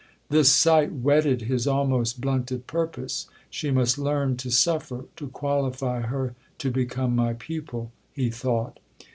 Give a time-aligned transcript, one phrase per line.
[0.31, 6.33] This sight 'whetted his almost blunted purpose.' She must learn to suffer, to qualify her
[6.57, 8.79] to become my pupil, he thought.